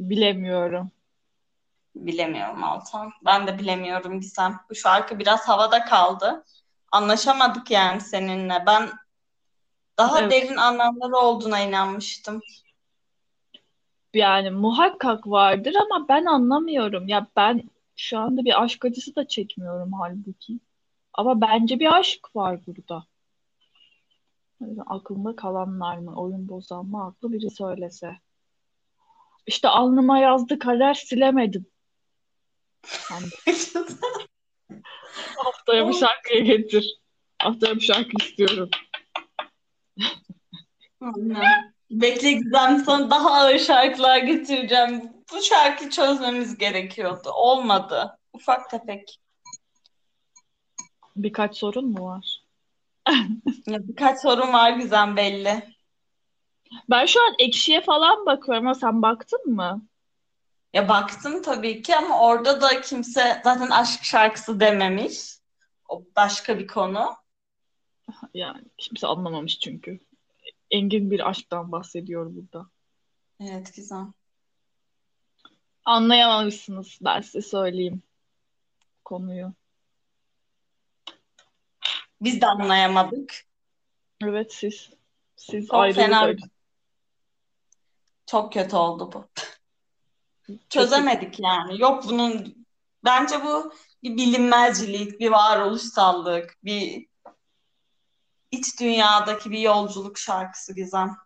Bilemiyorum. 0.00 0.90
Bilemiyorum 1.94 2.64
Altan. 2.64 3.12
Ben 3.24 3.46
de 3.46 3.58
bilemiyorum 3.58 4.20
Gizem. 4.20 4.56
Bu 4.70 4.74
şarkı 4.74 5.18
biraz 5.18 5.48
havada 5.48 5.84
kaldı. 5.84 6.44
Anlaşamadık 6.92 7.70
yani 7.70 8.00
seninle. 8.00 8.62
Ben 8.66 8.90
daha 9.98 10.20
Evet. 10.20 10.32
derin 10.32 10.56
anlamları 10.56 11.16
olduğuna 11.16 11.60
inanmıştım. 11.60 12.40
Yani 14.14 14.50
muhakkak 14.50 15.26
vardır 15.26 15.74
ama 15.74 16.08
ben 16.08 16.24
anlamıyorum. 16.24 17.08
Ya 17.08 17.26
ben 17.36 17.62
şu 17.96 18.18
anda 18.18 18.44
bir 18.44 18.62
aşk 18.62 18.84
acısı 18.84 19.16
da 19.16 19.28
çekmiyorum 19.28 19.92
halbuki. 19.92 20.58
Ama 21.12 21.40
bence 21.40 21.80
bir 21.80 21.98
aşk 21.98 22.36
var 22.36 22.60
burada. 22.66 23.06
Yüzden 24.60 24.84
aklımda 24.86 25.36
kalanlar 25.36 25.98
mı, 25.98 26.20
oyun 26.20 26.48
bozan 26.48 26.86
mı 26.86 27.04
aklı 27.06 27.32
biri 27.32 27.50
söylese. 27.50 28.16
İşte 29.46 29.68
alnıma 29.68 30.18
yazdı 30.18 30.58
kader 30.58 30.94
silemedim. 30.94 31.66
Haftaya 35.36 35.88
bu 35.88 35.92
şarkıyı 35.92 36.44
getir. 36.44 37.00
Haftaya 37.38 37.76
bu 37.76 37.80
şarkı 37.80 38.10
istiyorum. 38.20 38.70
Bekle 41.92 42.32
Gizem 42.32 42.84
sana 42.84 43.10
daha 43.10 43.32
ağır 43.32 43.58
şarkılar 43.58 44.18
getireceğim. 44.18 45.12
Bu 45.32 45.42
şarkıyı 45.42 45.90
çözmemiz 45.90 46.58
gerekiyordu. 46.58 47.30
Olmadı. 47.34 48.18
Ufak 48.32 48.70
tefek. 48.70 49.20
Birkaç 51.16 51.56
sorun 51.56 51.88
mu 51.88 52.04
var? 52.04 52.42
Ya 53.66 53.88
birkaç 53.88 54.20
sorun 54.20 54.52
var 54.52 54.70
Gizem 54.70 55.16
belli. 55.16 55.62
Ben 56.90 57.06
şu 57.06 57.22
an 57.22 57.34
Ekşi'ye 57.38 57.80
falan 57.80 58.26
bakıyorum 58.26 58.66
ama 58.66 58.74
sen 58.74 59.02
baktın 59.02 59.46
mı? 59.46 59.86
Ya 60.72 60.88
baktım 60.88 61.42
tabii 61.42 61.82
ki 61.82 61.96
ama 61.96 62.20
orada 62.20 62.60
da 62.60 62.80
kimse 62.80 63.40
zaten 63.44 63.70
aşk 63.70 64.04
şarkısı 64.04 64.60
dememiş. 64.60 65.38
O 65.88 66.04
başka 66.16 66.58
bir 66.58 66.66
konu. 66.66 67.14
Yani 68.34 68.62
kimse 68.78 69.06
anlamamış 69.06 69.58
çünkü. 69.58 70.00
Engin 70.72 71.10
bir 71.10 71.28
aşktan 71.28 71.72
bahsediyor 71.72 72.34
burada. 72.34 72.66
Evet 73.40 73.74
güzel. 73.76 74.04
Anlayamamışsınız 75.84 76.98
ben 77.02 77.20
size 77.20 77.42
söyleyeyim 77.42 78.02
konuyu. 79.04 79.52
Biz 82.20 82.40
de 82.40 82.46
anlayamadık. 82.46 83.44
Evet 84.22 84.52
siz. 84.54 84.90
Siz 85.36 85.66
Çok 85.66 85.74
ayrılık 85.74 85.96
fena. 85.96 86.34
Çok 88.26 88.52
kötü 88.52 88.76
oldu 88.76 89.10
bu. 89.12 89.28
Çözemedik 90.68 91.40
yani. 91.40 91.80
Yok 91.80 92.04
bunun 92.08 92.66
bence 93.04 93.44
bu 93.44 93.72
bir 94.02 94.16
bilinmezcilik, 94.16 95.20
bir 95.20 95.30
varoluşsallık, 95.30 96.58
bir 96.64 97.06
iç 98.52 98.80
dünyadaki 98.80 99.50
bir 99.50 99.58
yolculuk 99.58 100.18
şarkısı 100.18 100.74
Gizem. 100.74 101.16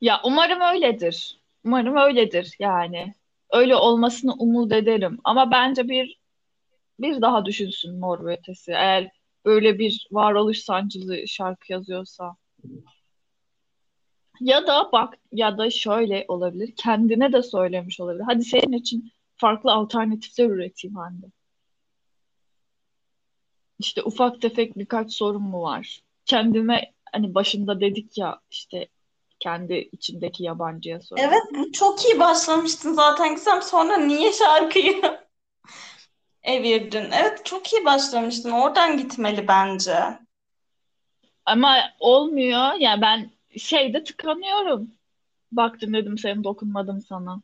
Ya 0.00 0.20
umarım 0.24 0.60
öyledir. 0.60 1.40
Umarım 1.64 1.96
öyledir 1.96 2.56
yani. 2.58 3.14
Öyle 3.50 3.76
olmasını 3.76 4.32
umut 4.32 4.72
ederim. 4.72 5.18
Ama 5.24 5.50
bence 5.50 5.88
bir 5.88 6.20
bir 7.00 7.20
daha 7.20 7.44
düşünsün 7.44 7.98
Mor 7.98 8.26
ve 8.26 8.36
Ötesi. 8.38 8.72
Eğer 8.72 9.10
böyle 9.44 9.78
bir 9.78 10.06
varoluş 10.10 10.58
sancılı 10.58 11.28
şarkı 11.28 11.72
yazıyorsa. 11.72 12.36
Ya 14.40 14.66
da 14.66 14.88
bak 14.92 15.18
ya 15.32 15.58
da 15.58 15.70
şöyle 15.70 16.24
olabilir. 16.28 16.74
Kendine 16.76 17.32
de 17.32 17.42
söylemiş 17.42 18.00
olabilir. 18.00 18.24
Hadi 18.26 18.44
senin 18.44 18.72
için 18.72 19.12
farklı 19.36 19.72
alternatifler 19.72 20.46
üreteyim 20.46 20.96
Hande. 20.96 21.26
İşte 23.80 24.02
ufak 24.02 24.40
tefek 24.42 24.78
birkaç 24.78 25.12
sorun 25.12 25.42
mu 25.42 25.62
var? 25.62 26.00
Kendime 26.26 26.92
hani 27.12 27.34
başında 27.34 27.80
dedik 27.80 28.18
ya 28.18 28.40
işte 28.50 28.88
kendi 29.38 29.74
içindeki 29.92 30.44
yabancıya 30.44 31.00
sor. 31.00 31.18
Evet 31.18 31.42
bu 31.54 31.72
çok 31.72 32.04
iyi 32.04 32.20
başlamıştın 32.20 32.92
zaten 32.92 33.34
Gizem. 33.34 33.62
Sonra 33.62 33.96
niye 33.96 34.32
şarkıyı 34.32 35.02
evirdin? 36.42 37.10
Evet 37.12 37.44
çok 37.44 37.72
iyi 37.72 37.84
başlamıştın. 37.84 38.50
Oradan 38.50 38.96
gitmeli 38.98 39.48
bence. 39.48 40.18
Ama 41.46 41.76
olmuyor. 42.00 42.74
Yani 42.78 43.02
ben 43.02 43.30
şeyde 43.58 44.04
tıkanıyorum. 44.04 44.90
Baktım 45.52 45.94
dedim 45.94 46.18
senin 46.18 46.44
dokunmadım 46.44 47.00
sana. 47.02 47.42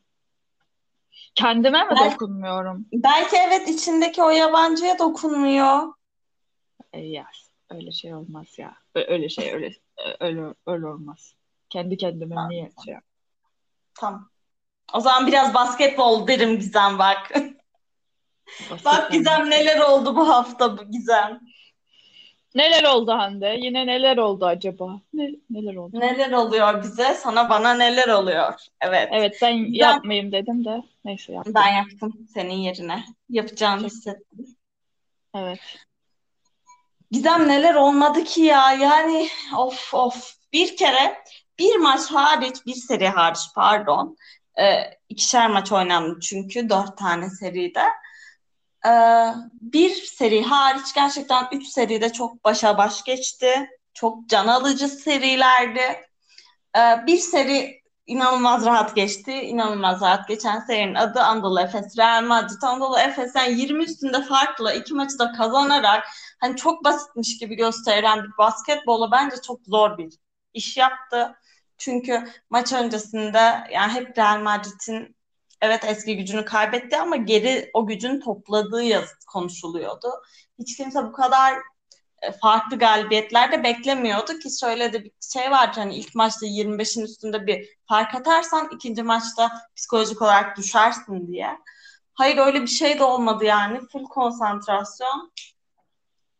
Kendime 1.35 1.83
mi 1.83 1.89
Belki, 1.95 2.13
dokunmuyorum? 2.13 2.85
belki 2.93 3.35
evet 3.35 3.69
içindeki 3.69 4.23
o 4.23 4.29
yabancıya 4.29 4.99
dokunmuyor. 4.99 5.93
E, 6.93 6.99
ya 6.99 7.25
öyle 7.69 7.91
şey 7.91 8.13
olmaz 8.13 8.47
ya. 8.57 8.77
Öyle 8.95 9.29
şey 9.29 9.53
öyle 9.53 9.73
öyle 10.19 10.41
öyle 10.65 10.87
olmaz. 10.87 11.33
Kendi 11.69 11.97
kendime 11.97 12.49
niye 12.49 12.71
şey 12.85 12.93
yap- 12.93 13.03
Tamam. 13.93 14.29
O 14.93 14.99
zaman 14.99 15.27
biraz 15.27 15.53
basketbol 15.53 16.27
derim 16.27 16.59
Gizem 16.59 16.99
bak. 16.99 17.31
Bak? 18.85 19.11
Gizem 19.11 19.49
neler 19.49 19.79
oldu 19.79 20.15
bu 20.15 20.29
hafta 20.29 20.77
bu 20.77 20.91
Gizem. 20.91 21.39
Neler 22.55 22.83
oldu 22.83 23.11
Hande? 23.11 23.57
Yine 23.59 23.87
neler 23.87 24.17
oldu 24.17 24.45
acaba? 24.45 25.01
Ne, 25.13 25.31
neler 25.49 25.75
oldu? 25.75 25.99
Neler 25.99 26.31
oluyor 26.31 26.83
bize? 26.83 27.13
Sana 27.13 27.49
bana 27.49 27.73
neler 27.73 28.07
oluyor? 28.07 28.53
Evet. 28.81 29.09
Evet 29.11 29.37
ben 29.41 29.57
Gizem 29.57 29.73
yapmayayım 29.73 30.31
dedim 30.31 30.65
de 30.65 30.83
neyse 31.05 31.33
yaptım. 31.33 31.53
ben 31.55 31.75
yaptım 31.75 32.27
senin 32.33 32.53
yerine. 32.53 33.03
Yapacağını 33.29 33.81
Çok 33.81 33.91
hissettim. 33.91 34.45
evet. 35.35 35.59
Gizem 37.11 37.47
neler 37.47 37.75
olmadı 37.75 38.23
ki 38.23 38.41
ya? 38.41 38.71
Yani 38.71 39.29
of 39.57 39.93
of. 39.93 40.33
Bir 40.53 40.77
kere 40.77 41.23
bir 41.59 41.75
maç 41.75 42.11
hariç, 42.11 42.55
bir 42.65 42.75
seri 42.75 43.09
hariç 43.09 43.39
pardon. 43.55 44.17
E, 44.59 44.83
ikişer 45.09 45.49
maç 45.49 45.71
oynandı 45.71 46.19
çünkü 46.19 46.69
dört 46.69 46.97
tane 46.97 47.29
seride. 47.29 47.83
E, 48.85 48.91
bir 49.61 49.89
seri 49.89 50.43
hariç 50.43 50.93
gerçekten 50.95 51.47
üç 51.51 51.67
seride 51.67 52.13
çok 52.13 52.43
başa 52.43 52.77
baş 52.77 53.03
geçti. 53.03 53.69
Çok 53.93 54.29
can 54.29 54.47
alıcı 54.47 54.87
serilerdi. 54.87 56.05
E, 56.77 57.05
bir 57.07 57.17
seri 57.17 57.81
inanılmaz 58.07 58.65
rahat 58.65 58.95
geçti. 58.95 59.33
İnanılmaz 59.33 60.01
rahat 60.01 60.27
geçen 60.27 60.59
serinin 60.59 60.95
adı 60.95 61.19
Anadolu 61.21 61.59
Efes 61.59 61.97
Real 61.97 62.23
Madrid. 62.23 62.61
Anadolu 62.61 62.99
Efes 62.99 63.35
yani 63.35 63.61
20 63.61 63.83
üstünde 63.83 64.21
farklı 64.21 64.73
iki 64.73 64.93
maçı 64.93 65.19
da 65.19 65.31
kazanarak 65.31 66.03
hani 66.39 66.55
çok 66.55 66.83
basitmiş 66.83 67.37
gibi 67.37 67.55
gösterilen 67.55 68.23
bir 68.23 68.37
basketbolu 68.37 69.11
bence 69.11 69.35
çok 69.47 69.59
zor 69.65 69.97
bir 69.97 70.13
iş 70.53 70.77
yaptı. 70.77 71.35
Çünkü 71.77 72.23
maç 72.49 72.73
öncesinde 72.73 73.67
yani 73.71 73.93
hep 73.93 74.17
Real 74.17 74.39
Madrid'in 74.41 75.15
evet 75.61 75.85
eski 75.85 76.17
gücünü 76.17 76.45
kaybetti 76.45 76.97
ama 76.97 77.15
geri 77.15 77.69
o 77.73 77.87
gücün 77.87 78.19
topladığı 78.19 78.83
yaz 78.83 79.13
konuşuluyordu. 79.27 80.07
Hiç 80.59 80.77
kimse 80.77 81.03
bu 81.03 81.11
kadar 81.11 81.57
e, 82.21 82.31
farklı 82.31 82.79
galibiyetlerde 82.79 83.63
beklemiyordu 83.63 84.39
ki 84.39 84.49
şöyle 84.59 84.93
de 84.93 85.03
bir 85.03 85.11
şey 85.33 85.51
vardı 85.51 85.79
hani 85.79 85.95
ilk 85.95 86.15
maçta 86.15 86.45
25'in 86.45 87.03
üstünde 87.03 87.47
bir 87.47 87.69
fark 87.89 88.15
atarsan 88.15 88.69
ikinci 88.75 89.03
maçta 89.03 89.51
psikolojik 89.75 90.21
olarak 90.21 90.57
düşersin 90.57 91.27
diye. 91.27 91.57
Hayır 92.13 92.37
öyle 92.37 92.61
bir 92.61 92.67
şey 92.67 92.99
de 92.99 93.03
olmadı 93.03 93.45
yani. 93.45 93.79
Full 93.91 94.03
konsantrasyon. 94.03 95.31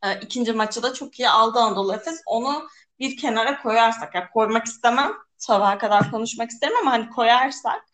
E, 0.04 0.20
ikinci 0.20 0.54
maçı 0.54 0.84
da 0.84 0.94
çok 0.94 1.20
iyi 1.20 1.30
aldı 1.30 1.60
Anadolu 1.60 1.94
Efes. 1.94 2.22
Onu 2.26 2.68
bir 3.00 3.18
kenara 3.18 3.62
koyarsak, 3.62 4.16
yani 4.16 4.30
koymak 4.34 4.66
istemem, 4.66 5.14
sabaha 5.38 5.78
kadar 5.78 6.12
konuşmak 6.12 6.50
isterim 6.50 6.78
ama 6.82 6.92
hani 6.92 7.10
koyarsak 7.10 7.86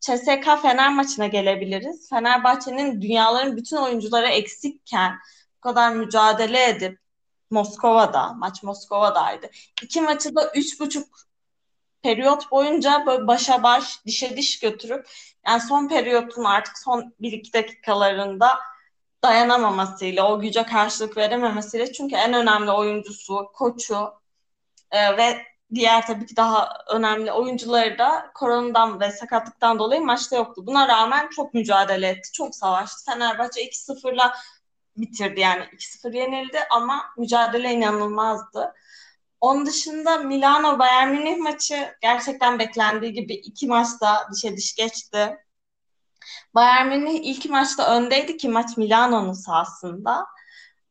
CSK 0.00 0.62
Fener 0.62 0.92
maçına 0.92 1.26
gelebiliriz. 1.26 2.08
Fenerbahçe'nin 2.10 3.02
dünyaların 3.02 3.56
bütün 3.56 3.76
oyuncuları 3.76 4.26
eksikken 4.26 5.18
bu 5.56 5.60
kadar 5.60 5.92
mücadele 5.92 6.68
edip 6.68 6.98
Moskova'da, 7.50 8.32
maç 8.32 8.62
Moskova'daydı. 8.62 9.50
İki 9.82 10.00
maçı 10.00 10.34
da 10.36 10.52
üç 10.54 10.80
buçuk 10.80 11.08
periyot 12.02 12.50
boyunca 12.50 13.02
böyle 13.06 13.26
başa 13.26 13.62
baş, 13.62 14.06
dişe 14.06 14.36
diş 14.36 14.60
götürüp 14.60 15.06
yani 15.46 15.60
son 15.60 15.88
periyotun 15.88 16.44
artık 16.44 16.78
son 16.78 17.14
bir 17.20 17.32
iki 17.32 17.52
dakikalarında 17.52 18.58
dayanamamasıyla, 19.24 20.32
o 20.32 20.40
güce 20.40 20.62
karşılık 20.62 21.16
verememesiyle 21.16 21.92
çünkü 21.92 22.16
en 22.16 22.32
önemli 22.34 22.70
oyuncusu, 22.70 23.50
koçu 23.54 24.12
e, 24.90 25.16
ve 25.16 25.42
diğer 25.74 26.06
tabii 26.06 26.26
ki 26.26 26.36
daha 26.36 26.68
önemli 26.90 27.32
oyuncuları 27.32 27.98
da 27.98 28.30
koronadan 28.34 29.00
ve 29.00 29.10
sakatlıktan 29.10 29.78
dolayı 29.78 30.00
maçta 30.00 30.36
yoktu. 30.36 30.66
Buna 30.66 30.88
rağmen 30.88 31.28
çok 31.28 31.54
mücadele 31.54 32.08
etti, 32.08 32.32
çok 32.32 32.54
savaştı. 32.54 33.12
Fenerbahçe 33.12 33.62
2-0'la 33.62 34.34
bitirdi 34.96 35.40
yani 35.40 35.64
2-0 35.72 36.16
yenildi 36.16 36.58
ama 36.70 37.04
mücadele 37.18 37.72
inanılmazdı. 37.72 38.74
Onun 39.40 39.66
dışında 39.66 40.18
Milano 40.18 40.78
Bayern 40.78 41.08
Münih 41.08 41.36
maçı 41.36 41.96
gerçekten 42.02 42.58
beklendiği 42.58 43.12
gibi 43.12 43.34
iki 43.34 43.66
maçta 43.66 44.28
dişe 44.32 44.56
diş 44.56 44.74
geçti. 44.74 45.38
Bayern 46.54 46.88
Münih 46.88 47.20
ilk 47.22 47.50
maçta 47.50 47.96
öndeydi 47.96 48.36
ki 48.36 48.48
maç 48.48 48.76
Milano'nun 48.76 49.32
sahasında. 49.32 50.26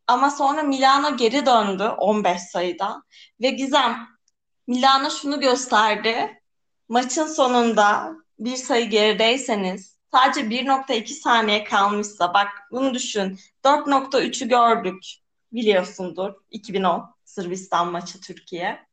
Ama 0.07 0.31
sonra 0.31 0.63
Milano 0.63 1.17
geri 1.17 1.45
döndü 1.45 1.83
15 1.83 2.41
sayıda. 2.41 3.03
Ve 3.41 3.49
Gizem 3.49 4.07
Milano 4.67 5.09
şunu 5.09 5.39
gösterdi. 5.39 6.41
Maçın 6.89 7.27
sonunda 7.27 8.15
bir 8.39 8.55
sayı 8.55 8.89
gerideyseniz 8.89 9.97
sadece 10.11 10.41
1.2 10.41 11.07
saniye 11.07 11.63
kalmışsa 11.63 12.33
bak 12.33 12.47
bunu 12.71 12.93
düşün. 12.93 13.39
4.3'ü 13.63 14.47
gördük 14.47 15.03
biliyorsundur 15.51 16.33
2010 16.51 17.15
Sırbistan 17.25 17.91
maçı 17.91 18.21
Türkiye. 18.21 18.87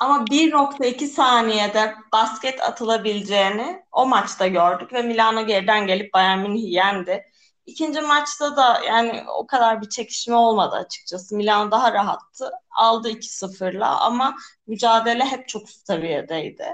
Ama 0.00 0.24
1.2 0.24 1.06
saniyede 1.06 1.94
basket 2.12 2.62
atılabileceğini 2.62 3.82
o 3.92 4.06
maçta 4.06 4.46
gördük 4.46 4.92
ve 4.92 5.02
Milano 5.02 5.46
geriden 5.46 5.86
gelip 5.86 6.14
Bayern 6.14 6.38
Münih'i 6.38 6.70
yendi. 6.70 7.24
İkinci 7.66 8.00
maçta 8.00 8.56
da 8.56 8.80
yani 8.86 9.24
o 9.36 9.46
kadar 9.46 9.82
bir 9.82 9.88
çekişme 9.88 10.34
olmadı 10.34 10.76
açıkçası. 10.76 11.36
Milano 11.36 11.70
daha 11.70 11.92
rahattı. 11.92 12.50
Aldı 12.70 13.10
2-0'la 13.10 14.00
ama 14.00 14.36
mücadele 14.66 15.24
hep 15.24 15.48
çok 15.48 15.68
üst 15.68 15.86
seviyedeydi. 15.86 16.66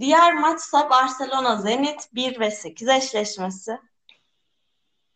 Diğer 0.00 0.34
maçsa 0.34 0.90
Barcelona 0.90 1.56
Zenit 1.56 2.14
1 2.14 2.40
ve 2.40 2.50
8 2.50 2.88
eşleşmesi. 2.88 3.78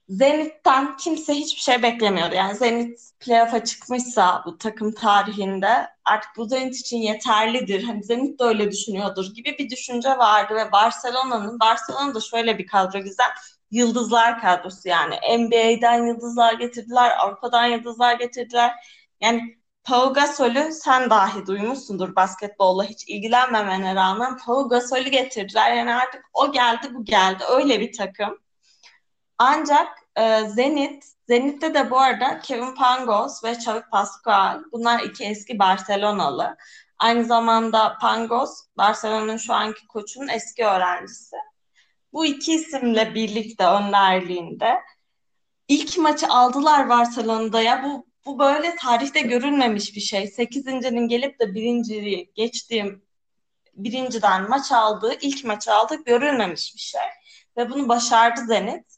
Zenit'ten 0.08 0.96
kimse 0.96 1.34
hiçbir 1.34 1.60
şey 1.60 1.82
beklemiyordu. 1.82 2.34
Yani 2.34 2.56
Zenit 2.56 3.00
playoff'a 3.20 3.64
çıkmışsa 3.64 4.42
bu 4.46 4.58
takım 4.58 4.92
tarihinde 4.92 5.88
artık 6.04 6.30
bu 6.36 6.44
Zenit 6.44 6.76
için 6.76 6.96
yeterlidir. 6.96 7.82
Hani 7.84 8.04
Zenit 8.04 8.40
de 8.40 8.44
öyle 8.44 8.70
düşünüyordur 8.70 9.34
gibi 9.34 9.56
bir 9.58 9.70
düşünce 9.70 10.08
vardı 10.08 10.54
ve 10.54 10.72
Barcelona'nın 10.72 11.60
Barcelona'da 11.60 12.20
şöyle 12.20 12.58
bir 12.58 12.66
kadro 12.66 13.00
güzel. 13.00 13.26
Yıldızlar 13.70 14.40
kadrosu 14.40 14.88
yani. 14.88 15.14
NBA'den 15.38 16.06
yıldızlar 16.06 16.52
getirdiler, 16.54 17.12
Avrupa'dan 17.18 17.66
yıldızlar 17.66 18.14
getirdiler. 18.18 18.72
Yani 19.20 19.58
Pau 19.84 20.14
Gasol'ü 20.14 20.72
sen 20.72 21.10
dahi 21.10 21.46
duymuşsundur 21.46 22.16
basketbolla 22.16 22.84
hiç 22.84 23.08
ilgilenmemene 23.08 23.94
rağmen 23.94 24.36
Pau 24.38 24.68
Gasol'ü 24.68 25.08
getirdiler. 25.08 25.72
Yani 25.76 25.94
artık 25.94 26.22
o 26.34 26.52
geldi 26.52 26.88
bu 26.94 27.04
geldi. 27.04 27.44
Öyle 27.50 27.80
bir 27.80 27.92
takım. 27.92 28.45
Ancak 29.38 29.88
e, 30.16 30.44
Zenit, 30.48 31.04
Zenit'te 31.28 31.74
de 31.74 31.90
bu 31.90 31.98
arada 31.98 32.40
Kevin 32.40 32.74
Pangos 32.74 33.44
ve 33.44 33.52
Xavi 33.52 33.82
Pascual 33.92 34.62
bunlar 34.72 35.00
iki 35.00 35.24
eski 35.24 35.58
Barcelonalı. 35.58 36.56
Aynı 36.98 37.24
zamanda 37.24 37.98
Pangos 38.00 38.50
Barcelona'nın 38.76 39.36
şu 39.36 39.54
anki 39.54 39.86
koçunun 39.86 40.28
eski 40.28 40.64
öğrencisi. 40.64 41.36
Bu 42.12 42.26
iki 42.26 42.54
isimle 42.54 43.14
birlikte 43.14 43.66
önderliğinde 43.66 44.74
ilk 45.68 45.98
maçı 45.98 46.26
aldılar 46.28 46.88
Barcelona'da 46.88 47.62
ya 47.62 47.84
bu 47.84 48.06
bu 48.26 48.38
böyle 48.38 48.76
tarihte 48.76 49.20
görülmemiş 49.20 49.96
bir 49.96 50.00
şey. 50.00 50.26
Sekizincinin 50.26 51.08
gelip 51.08 51.40
de 51.40 51.54
birinciyi 51.54 52.32
geçtiğim 52.34 53.06
birinciden 53.74 54.48
maç 54.48 54.72
aldığı, 54.72 55.14
ilk 55.20 55.44
maçı 55.44 55.74
aldık 55.74 56.06
görülmemiş 56.06 56.74
bir 56.74 56.80
şey. 56.80 57.00
Ve 57.56 57.70
bunu 57.70 57.88
başardı 57.88 58.40
Zenit. 58.46 58.95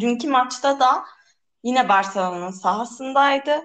Dünkü 0.00 0.28
maçta 0.28 0.80
da 0.80 1.04
yine 1.62 1.88
Barcelona'nın 1.88 2.50
sahasındaydı. 2.50 3.60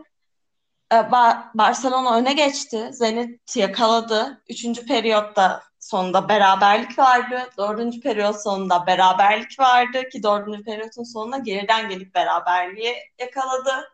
Ee, 0.93 1.12
Barcelona 1.53 2.15
öne 2.15 2.33
geçti. 2.33 2.89
Zenit 2.93 3.55
yakaladı. 3.55 4.43
Üçüncü 4.49 4.85
periyotta 4.85 5.63
sonunda 5.79 6.29
beraberlik 6.29 6.99
vardı. 6.99 7.49
Dördüncü 7.57 7.99
periyot 8.01 8.41
sonunda 8.43 8.88
beraberlik 8.88 9.59
vardı 9.59 10.09
ki 10.09 10.23
dördüncü 10.23 10.63
periyotun 10.63 11.03
sonunda 11.03 11.38
geriden 11.38 11.89
gelip 11.89 12.15
beraberliği 12.15 12.95
yakaladı. 13.19 13.89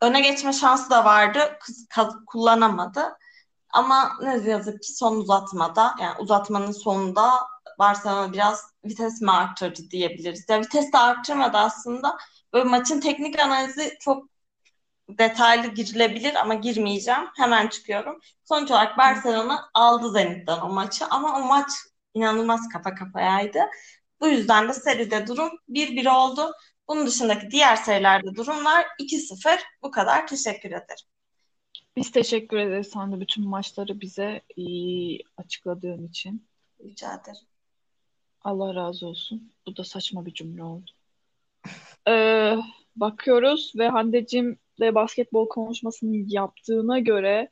Öne 0.00 0.20
geçme 0.20 0.52
şansı 0.52 0.90
da 0.90 1.04
vardı. 1.04 1.58
Kullanamadı. 2.26 3.18
Ama 3.70 4.12
ne 4.22 4.50
yazık 4.50 4.82
ki 4.82 4.92
son 4.92 5.16
uzatmada 5.16 5.94
yani 6.00 6.14
uzatmanın 6.18 6.72
sonunda 6.72 7.30
Barcelona 7.78 8.32
biraz 8.32 8.72
vites 8.88 9.20
mi 9.20 9.30
arttırdı 9.30 9.90
diyebiliriz. 9.90 10.46
Ya 10.48 10.60
vites 10.60 10.92
de 10.92 10.98
arttırmadı 10.98 11.56
aslında. 11.56 12.16
Böyle 12.52 12.68
maçın 12.68 13.00
teknik 13.00 13.38
analizi 13.38 13.96
çok 14.00 14.28
detaylı 15.08 15.66
girilebilir 15.74 16.34
ama 16.34 16.54
girmeyeceğim. 16.54 17.24
Hemen 17.36 17.68
çıkıyorum. 17.68 18.20
Sonuç 18.44 18.70
olarak 18.70 18.98
Barcelona 18.98 19.70
aldı 19.74 20.10
Zenit'ten 20.12 20.60
o 20.60 20.68
maçı 20.68 21.06
ama 21.06 21.38
o 21.38 21.46
maç 21.46 21.68
inanılmaz 22.14 22.68
kafa 22.68 22.94
kafayaydı. 22.94 23.58
Bu 24.20 24.28
yüzden 24.28 24.68
de 24.68 24.72
seride 24.72 25.26
durum 25.26 25.50
1-1 25.68 26.10
oldu. 26.10 26.52
Bunun 26.88 27.06
dışındaki 27.06 27.50
diğer 27.50 27.76
serilerde 27.76 28.34
durumlar 28.34 28.86
2-0. 28.98 29.60
Bu 29.82 29.90
kadar. 29.90 30.26
Teşekkür 30.26 30.68
ederim. 30.68 31.06
Biz 31.96 32.10
teşekkür 32.10 32.56
ederiz 32.56 32.90
sen 32.92 33.12
de 33.12 33.20
bütün 33.20 33.48
maçları 33.48 34.00
bize 34.00 34.42
iyi 34.56 35.22
açıkladığın 35.36 36.06
için. 36.08 36.48
Rica 36.80 37.14
ederim. 37.14 37.46
Allah 38.48 38.74
razı 38.74 39.06
olsun. 39.06 39.52
Bu 39.66 39.76
da 39.76 39.84
saçma 39.84 40.26
bir 40.26 40.34
cümle 40.34 40.62
oldu. 40.62 40.90
Ee, 42.08 42.56
bakıyoruz 42.96 43.72
ve 43.76 43.88
Hande'cim 43.88 44.58
de 44.80 44.94
basketbol 44.94 45.48
konuşmasını 45.48 46.16
yaptığına 46.26 46.98
göre 46.98 47.50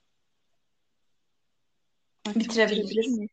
bitirebilir 2.37 3.09
miyiz? 3.09 3.31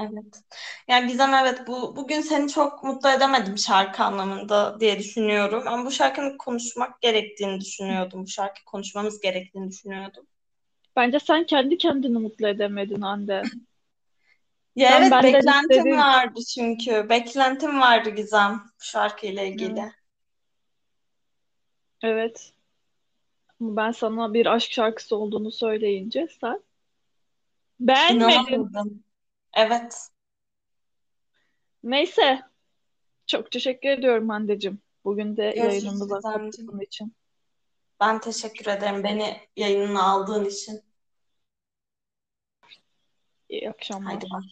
Evet. 0.00 0.42
Yani 0.88 1.08
Gizem 1.08 1.34
evet 1.34 1.66
bu 1.66 1.96
bugün 1.96 2.20
seni 2.20 2.50
çok 2.50 2.84
mutlu 2.84 3.08
edemedim 3.08 3.58
şarkı 3.58 4.02
anlamında 4.02 4.80
diye 4.80 4.98
düşünüyorum. 4.98 5.62
Ama 5.66 5.86
bu 5.86 5.90
şarkının 5.90 6.36
konuşmak 6.38 7.00
gerektiğini 7.00 7.60
düşünüyordum. 7.60 8.22
Bu 8.22 8.28
şarkı 8.28 8.64
konuşmamız 8.64 9.20
gerektiğini 9.20 9.68
düşünüyordum. 9.68 10.26
Bence 10.96 11.18
sen 11.18 11.46
kendi 11.46 11.78
kendini 11.78 12.18
mutlu 12.18 12.48
edemedin 12.48 13.00
Hande. 13.00 13.42
Ya 14.76 14.88
Sen 14.88 15.02
evet 15.02 15.34
beklentim 15.34 15.70
istediğin... 15.70 15.98
vardı 15.98 16.40
çünkü. 16.54 17.08
Beklentim 17.08 17.80
vardı 17.80 18.10
Gizem 18.10 18.62
bu 18.80 18.84
şarkıyla 18.84 19.42
ilgili. 19.42 19.80
Evet. 19.80 19.92
evet. 22.02 22.52
Ben 23.60 23.90
sana 23.90 24.34
bir 24.34 24.46
aşk 24.46 24.72
şarkısı 24.72 25.16
olduğunu 25.16 25.52
söyleyince 25.52 26.28
sen 26.40 26.62
beğenmedin. 27.80 29.04
Evet. 29.54 30.08
Neyse. 31.82 32.42
Çok 33.26 33.50
teşekkür 33.50 33.88
ediyorum 33.88 34.28
Hande'cim. 34.28 34.78
Bugün 35.04 35.36
de 35.36 35.42
yayınımıza 35.42 36.20
katıldığın 36.20 36.80
için. 36.80 37.14
Ben 38.00 38.20
teşekkür 38.20 38.66
ederim 38.66 39.04
beni 39.04 39.40
yayınına 39.56 40.02
aldığın 40.02 40.44
için. 40.44 40.82
İyi 43.48 43.70
akşamlar. 43.70 44.12
Haydi 44.12 44.26
bak. 44.32 44.42